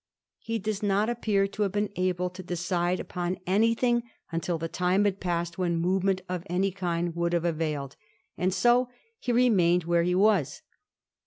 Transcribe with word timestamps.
He 0.39 0.57
does 0.57 0.81
not 0.81 1.11
appear 1.11 1.45
to 1.45 1.61
have 1.61 1.73
been 1.73 1.91
able 1.95 2.31
to 2.31 2.41
decide 2.41 2.99
upon 2.99 3.37
anything 3.45 4.01
until 4.31 4.57
the 4.57 4.67
time 4.67 5.05
had 5.05 5.19
passed 5.19 5.59
when 5.59 5.77
movement 5.77 6.21
of 6.27 6.41
any 6.49 6.71
kind 6.71 7.15
would 7.15 7.33
have 7.33 7.45
availed, 7.45 7.97
and 8.35 8.51
so 8.51 8.89
he 9.19 9.31
remained 9.31 9.83
where 9.83 10.01
he 10.01 10.15
was. 10.15 10.63